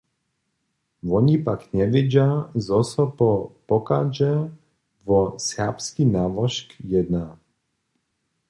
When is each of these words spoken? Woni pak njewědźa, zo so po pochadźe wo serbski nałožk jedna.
Woni 1.09 1.35
pak 1.45 1.59
njewědźa, 1.73 2.27
zo 2.65 2.79
so 2.91 3.03
po 3.17 3.29
pochadźe 3.67 4.31
wo 5.07 5.19
serbski 5.47 6.03
nałožk 6.13 6.67
jedna. 6.91 7.23